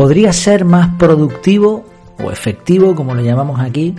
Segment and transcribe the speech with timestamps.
[0.00, 1.84] ¿Podría ser más productivo
[2.24, 3.94] o efectivo, como lo llamamos aquí?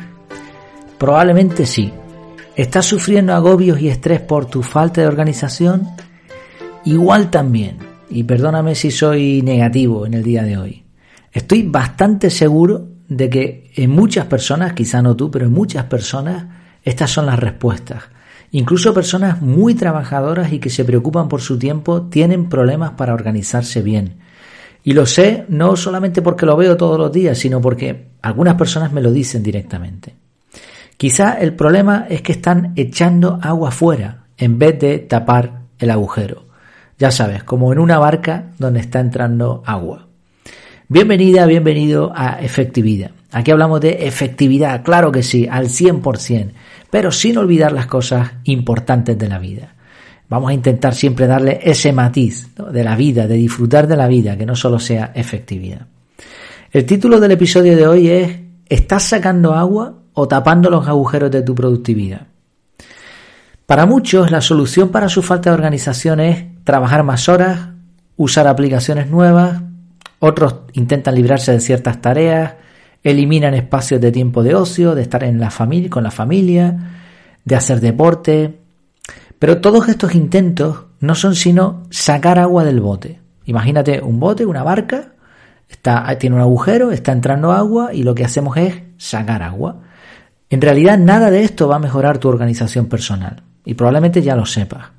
[0.98, 1.93] Probablemente sí.
[2.55, 5.89] ¿Estás sufriendo agobios y estrés por tu falta de organización?
[6.86, 7.78] Igual también.
[8.10, 10.84] Y perdóname si soy negativo en el día de hoy.
[11.32, 16.46] Estoy bastante seguro de que en muchas personas, quizá no tú, pero en muchas personas,
[16.82, 18.06] estas son las respuestas.
[18.50, 23.83] Incluso personas muy trabajadoras y que se preocupan por su tiempo tienen problemas para organizarse
[23.83, 24.31] bien.
[24.84, 28.92] Y lo sé no solamente porque lo veo todos los días, sino porque algunas personas
[28.92, 30.16] me lo dicen directamente.
[30.98, 36.45] Quizá el problema es que están echando agua fuera en vez de tapar el agujero.
[36.98, 40.08] Ya sabes, como en una barca donde está entrando agua.
[40.88, 43.12] Bienvenida, bienvenido a Efectividad.
[43.32, 46.52] Aquí hablamos de efectividad, claro que sí, al 100%,
[46.90, 49.73] pero sin olvidar las cosas importantes de la vida.
[50.32, 54.38] Vamos a intentar siempre darle ese matiz de la vida, de disfrutar de la vida,
[54.38, 55.88] que no solo sea efectividad.
[56.72, 61.42] El título del episodio de hoy es ¿Estás sacando agua o tapando los agujeros de
[61.42, 62.28] tu productividad?
[63.66, 67.68] Para muchos la solución para su falta de organización es trabajar más horas,
[68.16, 69.62] usar aplicaciones nuevas,
[70.20, 72.54] otros intentan librarse de ciertas tareas,
[73.04, 76.78] eliminan espacios de tiempo de ocio, de estar en la familia, con la familia,
[77.44, 78.61] de hacer deporte.
[79.42, 83.20] Pero todos estos intentos no son sino sacar agua del bote.
[83.45, 85.14] Imagínate un bote, una barca,
[85.67, 89.81] está, tiene un agujero, está entrando agua y lo que hacemos es sacar agua.
[90.52, 94.45] En realidad nada de esto va a mejorar tu organización personal y probablemente ya lo
[94.45, 94.89] sepas.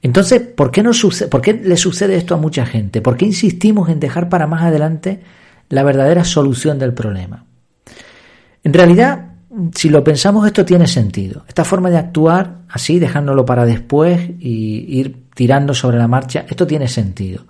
[0.00, 0.92] Entonces, ¿por qué, no
[1.30, 3.02] ¿por qué le sucede esto a mucha gente?
[3.02, 5.20] ¿Por qué insistimos en dejar para más adelante
[5.68, 7.44] la verdadera solución del problema?
[8.64, 9.27] En realidad,
[9.74, 11.44] si lo pensamos, esto tiene sentido.
[11.48, 16.66] Esta forma de actuar así, dejándolo para después y ir tirando sobre la marcha, esto
[16.66, 17.44] tiene sentido.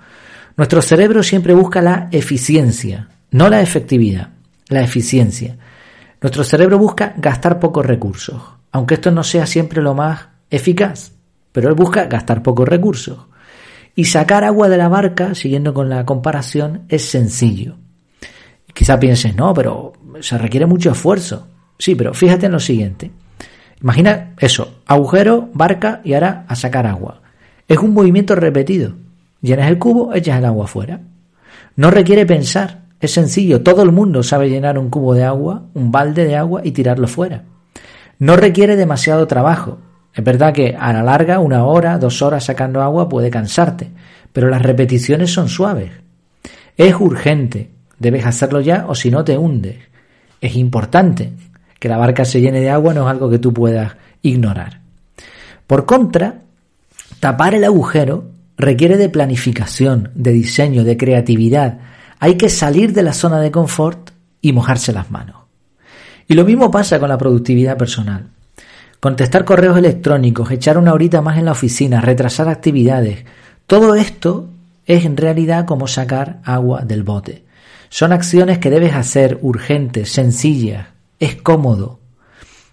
[0.56, 4.30] Nuestro cerebro siempre busca la eficiencia, no la efectividad,
[4.68, 5.56] la eficiencia.
[6.20, 8.42] Nuestro cerebro busca gastar pocos recursos,
[8.72, 10.20] aunque esto no sea siempre lo más
[10.50, 11.12] eficaz
[11.58, 13.18] pero él busca gastar pocos recursos.
[13.96, 17.74] Y sacar agua de la barca, siguiendo con la comparación, es sencillo.
[18.72, 21.48] Quizá pienses, no, pero se requiere mucho esfuerzo.
[21.78, 23.10] Sí, pero fíjate en lo siguiente.
[23.80, 27.22] Imagina eso, agujero, barca y ahora a sacar agua.
[27.68, 28.94] Es un movimiento repetido.
[29.40, 31.00] Llenas el cubo, echas el agua afuera.
[31.76, 33.62] No requiere pensar, es sencillo.
[33.62, 37.06] Todo el mundo sabe llenar un cubo de agua, un balde de agua y tirarlo
[37.06, 37.44] fuera.
[38.18, 39.78] No requiere demasiado trabajo.
[40.12, 43.90] Es verdad que a la larga, una hora, dos horas sacando agua puede cansarte,
[44.32, 45.92] pero las repeticiones son suaves.
[46.76, 49.76] Es urgente, debes hacerlo ya o si no te hundes.
[50.40, 51.32] Es importante
[51.78, 54.80] que la barca se llene de agua, no es algo que tú puedas ignorar.
[55.66, 56.42] Por contra,
[57.20, 61.78] tapar el agujero requiere de planificación, de diseño, de creatividad.
[62.18, 65.36] Hay que salir de la zona de confort y mojarse las manos.
[66.26, 68.26] Y lo mismo pasa con la productividad personal.
[69.00, 73.24] Contestar correos electrónicos, echar una horita más en la oficina, retrasar actividades.
[73.66, 74.48] Todo esto
[74.86, 77.44] es en realidad como sacar agua del bote.
[77.90, 80.88] Son acciones que debes hacer urgentes, sencillas,
[81.18, 82.00] es cómodo.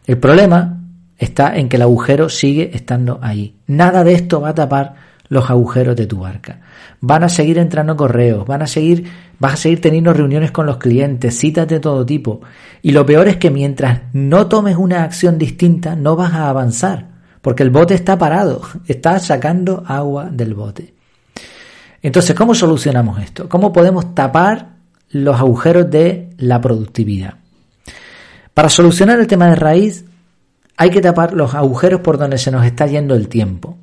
[0.06, 0.82] El problema
[1.18, 3.58] está en que el agujero sigue estando ahí.
[3.68, 4.96] Nada de esto va a tapar
[5.30, 6.62] los agujeros de tu barca.
[7.02, 9.06] Van a seguir entrando correos, van a seguir,
[9.40, 12.42] vas a seguir teniendo reuniones con los clientes, citas de todo tipo.
[12.82, 17.08] Y lo peor es que mientras no tomes una acción distinta, no vas a avanzar,
[17.42, 20.94] porque el bote está parado, está sacando agua del bote.
[22.02, 23.50] Entonces, ¿cómo solucionamos esto?
[23.50, 24.76] ¿Cómo podemos tapar
[25.10, 27.45] los agujeros de la productividad?
[28.56, 30.06] Para solucionar el tema de raíz,
[30.78, 33.78] hay que tapar los agujeros por donde se nos está yendo el tiempo.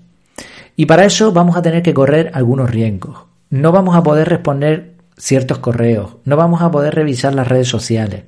[0.77, 3.19] Y para eso vamos a tener que correr algunos riesgos.
[3.50, 8.25] No vamos a poder responder ciertos correos, no vamos a poder revisar las redes sociales,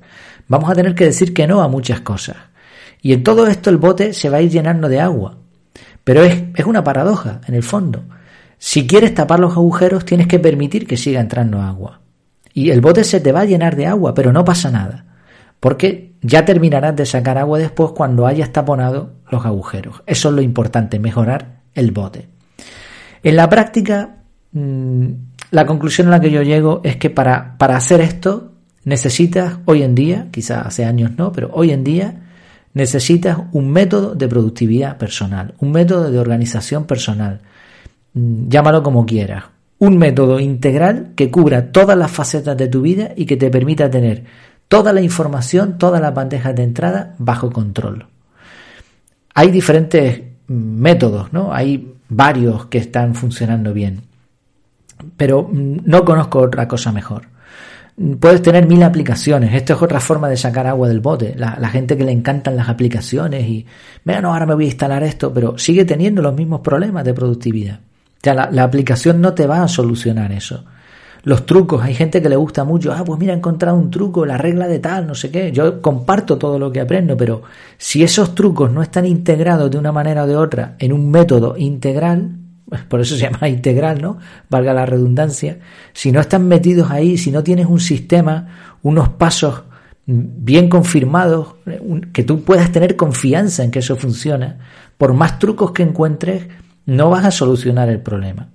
[0.47, 2.37] vamos a tener que decir que no a muchas cosas.
[3.01, 5.37] Y en todo esto el bote se va a ir llenando de agua.
[6.03, 8.03] Pero es, es una paradoja, en el fondo.
[8.59, 12.01] Si quieres tapar los agujeros, tienes que permitir que siga entrando agua.
[12.53, 15.05] Y el bote se te va a llenar de agua, pero no pasa nada.
[15.59, 20.03] Porque ya terminarás de sacar agua después cuando hayas taponado los agujeros.
[20.05, 22.27] Eso es lo importante, mejorar el bote.
[23.23, 24.17] En la práctica,
[24.51, 25.07] mm,
[25.51, 28.51] la conclusión a la que yo llego es que para, para hacer esto
[28.83, 32.21] necesitas hoy en día, quizás hace años no, pero hoy en día
[32.73, 37.41] necesitas un método de productividad personal, un método de organización personal,
[38.13, 39.45] mm, llámalo como quieras,
[39.79, 43.89] un método integral que cubra todas las facetas de tu vida y que te permita
[43.89, 44.23] tener
[44.67, 48.07] toda la información, todas las bandejas de entrada bajo control.
[49.33, 51.53] Hay diferentes métodos, ¿no?
[51.53, 54.01] Hay varios que están funcionando bien.
[55.17, 57.23] Pero no conozco otra cosa mejor.
[58.19, 59.53] Puedes tener mil aplicaciones.
[59.53, 61.33] Esto es otra forma de sacar agua del bote.
[61.37, 63.65] La, gente que le encantan las aplicaciones y,
[64.03, 67.13] mira, no, ahora me voy a instalar esto, pero sigue teniendo los mismos problemas de
[67.13, 67.79] productividad.
[67.79, 70.65] O sea, la, la aplicación no te va a solucionar eso.
[71.25, 74.27] Los trucos, hay gente que le gusta mucho, ah, pues mira, he encontrado un truco,
[74.27, 75.51] la regla de tal, no sé qué.
[75.51, 77.41] Yo comparto todo lo que aprendo, pero
[77.79, 81.57] si esos trucos no están integrados de una manera o de otra en un método
[81.57, 82.37] integral,
[82.89, 84.19] por eso se llama integral, ¿no?
[84.51, 85.57] Valga la redundancia.
[85.93, 89.63] Si no están metidos ahí, si no tienes un sistema, unos pasos
[90.05, 91.55] bien confirmados,
[92.13, 94.59] que tú puedas tener confianza en que eso funciona,
[94.99, 96.47] por más trucos que encuentres,
[96.85, 98.49] no vas a solucionar el problema.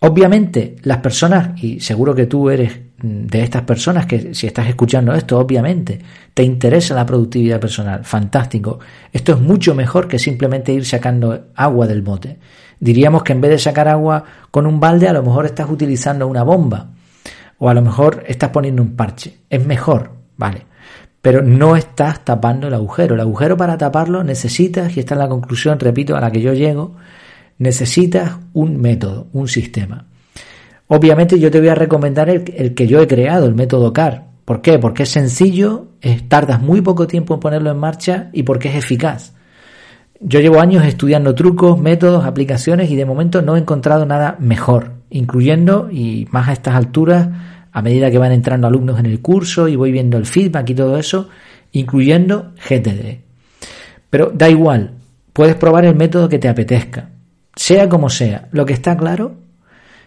[0.00, 5.12] Obviamente, las personas, y seguro que tú eres de estas personas que si estás escuchando
[5.12, 5.98] esto, obviamente,
[6.34, 8.78] te interesa la productividad personal, fantástico.
[9.12, 12.38] Esto es mucho mejor que simplemente ir sacando agua del bote.
[12.80, 16.26] Diríamos que en vez de sacar agua con un balde, a lo mejor estás utilizando
[16.26, 16.90] una bomba
[17.58, 19.38] o a lo mejor estás poniendo un parche.
[19.50, 20.66] Es mejor, vale.
[21.20, 23.16] Pero no estás tapando el agujero.
[23.16, 26.52] El agujero para taparlo necesitas, y esta es la conclusión, repito, a la que yo
[26.52, 26.94] llego,
[27.58, 30.06] necesitas un método, un sistema.
[30.86, 34.28] Obviamente yo te voy a recomendar el, que yo he creado, el método CAR.
[34.44, 34.78] ¿Por qué?
[34.78, 35.88] Porque es sencillo,
[36.28, 39.34] tardas muy poco tiempo en ponerlo en marcha y porque es eficaz.
[40.20, 44.92] Yo llevo años estudiando trucos, métodos, aplicaciones y de momento no he encontrado nada mejor,
[45.10, 47.28] incluyendo, y más a estas alturas,
[47.70, 50.74] a medida que van entrando alumnos en el curso y voy viendo el feedback y
[50.74, 51.28] todo eso,
[51.72, 53.20] incluyendo GTD.
[54.10, 54.94] Pero da igual,
[55.32, 57.10] puedes probar el método que te apetezca,
[57.58, 58.48] sea como sea.
[58.52, 59.34] Lo que está claro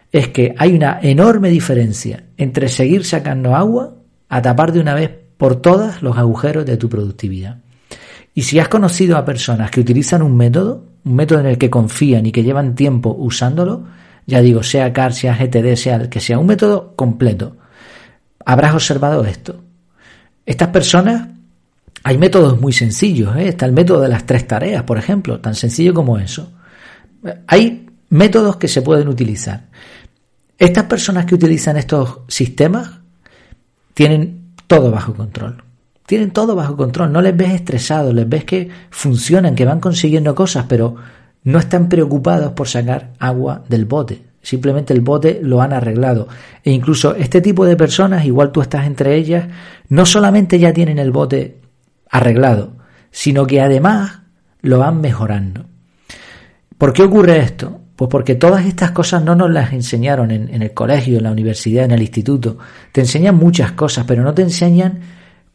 [0.09, 3.95] es que hay una enorme diferencia entre seguir sacando agua
[4.29, 7.57] a tapar de una vez por todas los agujeros de tu productividad.
[8.33, 11.69] Y si has conocido a personas que utilizan un método, un método en el que
[11.69, 13.83] confían y que llevan tiempo usándolo,
[14.25, 17.57] ya digo, sea CAR, sea GTD, sea el que sea, un método completo,
[18.45, 19.61] habrás observado esto.
[20.45, 21.27] Estas personas,
[22.03, 23.49] hay métodos muy sencillos, ¿eh?
[23.49, 26.49] está el método de las tres tareas, por ejemplo, tan sencillo como eso.
[27.47, 29.67] Hay métodos que se pueden utilizar.
[30.57, 32.99] Estas personas que utilizan estos sistemas
[33.93, 35.63] tienen todo bajo control.
[36.05, 40.35] Tienen todo bajo control, no les ves estresados, les ves que funcionan, que van consiguiendo
[40.35, 40.95] cosas, pero
[41.43, 44.23] no están preocupados por sacar agua del bote.
[44.41, 46.27] Simplemente el bote lo han arreglado.
[46.63, 49.47] E incluso este tipo de personas, igual tú estás entre ellas,
[49.89, 51.61] no solamente ya tienen el bote
[52.09, 52.73] arreglado,
[53.11, 54.21] sino que además
[54.61, 55.65] lo van mejorando.
[56.81, 57.79] ¿Por qué ocurre esto?
[57.95, 61.85] Pues porque todas estas cosas no nos las enseñaron en, el colegio, en la universidad,
[61.85, 62.57] en el instituto.
[62.91, 64.99] Te enseñan muchas cosas, pero no te enseñan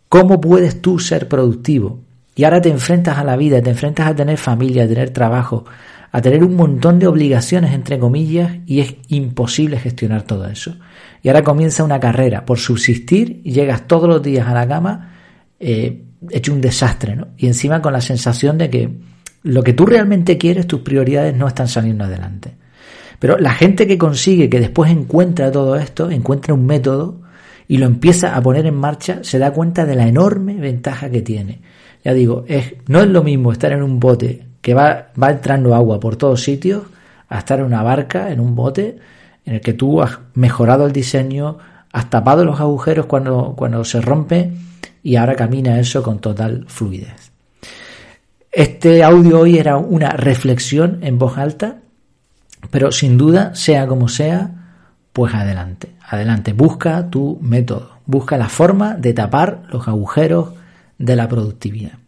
[0.09, 1.99] ¿Cómo puedes tú ser productivo?
[2.37, 5.65] Y ahora te enfrentas a la vida, te enfrentas a tener familia, a tener trabajo,
[6.13, 10.77] a tener un montón de obligaciones, entre comillas, y es imposible gestionar todo eso.
[11.25, 15.13] Y ahora comienza una carrera por subsistir y llegas todos los días a la cama
[15.59, 17.31] eh, hecho un desastre, ¿no?
[17.37, 19.06] Y encima con la sensación de que
[19.47, 22.55] lo que tú realmente quieres, tus prioridades no están saliendo adelante.
[23.19, 27.21] Pero la gente que consigue, que después encuentra todo esto, encuentra un método,
[27.69, 31.23] y lo empieza a poner en marcha, se da cuenta de la enorme ventaja que
[31.23, 31.61] tiene.
[32.05, 35.75] Ya digo, es, no es lo mismo estar en un bote que va, va entrando
[35.75, 36.83] agua por todos sitios
[37.29, 38.99] a estar en una barca, en un bote,
[39.45, 41.59] en el que tú has mejorado el diseño,
[41.93, 44.53] has tapado los agujeros cuando, cuando se rompe
[45.03, 47.36] y ahora camina eso con total fluidez.
[48.57, 51.81] Este audio hoy era una reflexión en voz alta,
[52.71, 54.51] pero sin duda, sea como sea,
[55.13, 60.55] pues adelante, adelante, busca tu método, busca la forma de tapar los agujeros
[60.97, 61.99] de la productividad.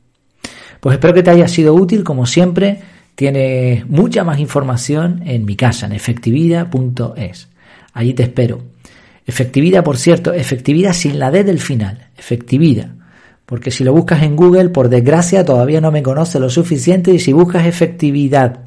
[0.80, 2.80] Pues espero que te haya sido útil, como siempre,
[3.14, 7.48] tienes mucha más información en mi casa, en efectividad.es.
[7.92, 8.62] Allí te espero.
[9.26, 12.97] Efectividad, por cierto, efectividad sin la D del final, efectividad.
[13.48, 17.18] Porque si lo buscas en Google, por desgracia, todavía no me conoce lo suficiente y
[17.18, 18.60] si buscas efectividad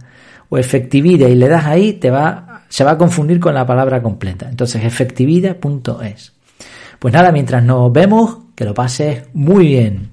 [0.50, 4.02] o efectividad y le das ahí, te va se va a confundir con la palabra
[4.02, 4.48] completa.
[4.50, 6.34] Entonces, efectividad.es.
[7.00, 10.11] Pues nada, mientras nos vemos, que lo pases muy bien.